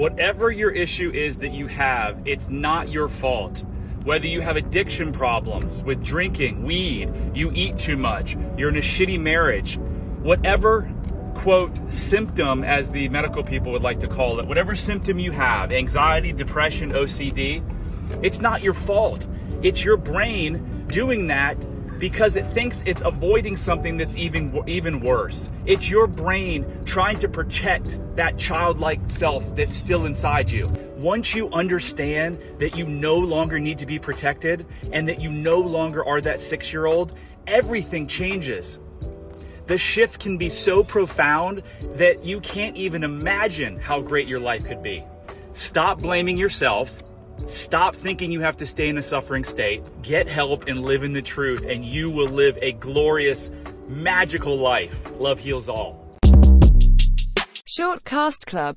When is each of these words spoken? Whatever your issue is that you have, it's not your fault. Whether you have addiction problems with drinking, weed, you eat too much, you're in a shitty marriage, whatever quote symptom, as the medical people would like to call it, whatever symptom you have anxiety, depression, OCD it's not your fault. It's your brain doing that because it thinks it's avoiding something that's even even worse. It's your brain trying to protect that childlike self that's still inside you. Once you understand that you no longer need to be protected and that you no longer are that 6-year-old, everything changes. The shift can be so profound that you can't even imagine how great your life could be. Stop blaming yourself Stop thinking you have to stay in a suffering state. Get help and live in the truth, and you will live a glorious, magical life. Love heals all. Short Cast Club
Whatever 0.00 0.50
your 0.50 0.70
issue 0.70 1.10
is 1.12 1.36
that 1.40 1.52
you 1.52 1.66
have, 1.66 2.22
it's 2.24 2.48
not 2.48 2.88
your 2.88 3.06
fault. 3.06 3.64
Whether 4.04 4.28
you 4.28 4.40
have 4.40 4.56
addiction 4.56 5.12
problems 5.12 5.82
with 5.82 6.02
drinking, 6.02 6.64
weed, 6.64 7.12
you 7.34 7.52
eat 7.54 7.76
too 7.76 7.98
much, 7.98 8.34
you're 8.56 8.70
in 8.70 8.78
a 8.78 8.80
shitty 8.80 9.20
marriage, 9.20 9.76
whatever 10.22 10.90
quote 11.34 11.92
symptom, 11.92 12.64
as 12.64 12.90
the 12.90 13.10
medical 13.10 13.44
people 13.44 13.72
would 13.72 13.82
like 13.82 14.00
to 14.00 14.08
call 14.08 14.40
it, 14.40 14.46
whatever 14.46 14.74
symptom 14.74 15.18
you 15.18 15.32
have 15.32 15.70
anxiety, 15.70 16.32
depression, 16.32 16.92
OCD 16.92 17.62
it's 18.22 18.40
not 18.40 18.62
your 18.62 18.74
fault. 18.74 19.26
It's 19.62 19.84
your 19.84 19.96
brain 19.96 20.86
doing 20.88 21.26
that 21.28 21.56
because 22.00 22.36
it 22.36 22.46
thinks 22.46 22.82
it's 22.86 23.02
avoiding 23.02 23.56
something 23.56 23.98
that's 23.98 24.16
even 24.16 24.58
even 24.66 25.00
worse. 25.00 25.50
It's 25.66 25.88
your 25.88 26.06
brain 26.06 26.64
trying 26.86 27.18
to 27.18 27.28
protect 27.28 28.00
that 28.16 28.38
childlike 28.38 29.00
self 29.04 29.54
that's 29.54 29.76
still 29.76 30.06
inside 30.06 30.50
you. 30.50 30.66
Once 30.96 31.34
you 31.34 31.50
understand 31.50 32.42
that 32.58 32.76
you 32.76 32.86
no 32.86 33.16
longer 33.16 33.60
need 33.60 33.78
to 33.78 33.86
be 33.86 33.98
protected 33.98 34.66
and 34.92 35.06
that 35.08 35.20
you 35.20 35.30
no 35.30 35.58
longer 35.58 36.04
are 36.04 36.20
that 36.22 36.38
6-year-old, 36.38 37.12
everything 37.46 38.06
changes. 38.06 38.78
The 39.66 39.78
shift 39.78 40.20
can 40.20 40.36
be 40.36 40.48
so 40.48 40.82
profound 40.82 41.62
that 41.96 42.24
you 42.24 42.40
can't 42.40 42.76
even 42.76 43.04
imagine 43.04 43.78
how 43.78 44.00
great 44.00 44.26
your 44.26 44.40
life 44.40 44.64
could 44.64 44.82
be. 44.82 45.04
Stop 45.52 46.00
blaming 46.00 46.36
yourself 46.36 47.02
Stop 47.46 47.96
thinking 47.96 48.30
you 48.30 48.40
have 48.40 48.56
to 48.58 48.66
stay 48.66 48.88
in 48.88 48.98
a 48.98 49.02
suffering 49.02 49.44
state. 49.44 49.82
Get 50.02 50.28
help 50.28 50.66
and 50.66 50.82
live 50.82 51.04
in 51.04 51.12
the 51.12 51.22
truth, 51.22 51.64
and 51.64 51.84
you 51.84 52.10
will 52.10 52.28
live 52.28 52.58
a 52.60 52.72
glorious, 52.72 53.50
magical 53.88 54.56
life. 54.56 55.00
Love 55.18 55.40
heals 55.40 55.68
all. 55.68 56.00
Short 57.64 58.04
Cast 58.04 58.46
Club 58.46 58.76